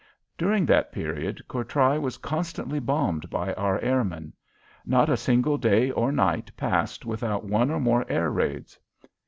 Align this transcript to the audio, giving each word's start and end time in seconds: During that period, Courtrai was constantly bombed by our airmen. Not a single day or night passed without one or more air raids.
During 0.35 0.65
that 0.65 0.91
period, 0.91 1.43
Courtrai 1.47 1.99
was 2.01 2.17
constantly 2.17 2.79
bombed 2.79 3.29
by 3.29 3.53
our 3.53 3.79
airmen. 3.81 4.33
Not 4.83 5.09
a 5.11 5.15
single 5.15 5.59
day 5.59 5.91
or 5.91 6.11
night 6.11 6.51
passed 6.57 7.05
without 7.05 7.43
one 7.45 7.69
or 7.69 7.79
more 7.79 8.03
air 8.09 8.31
raids. 8.31 8.79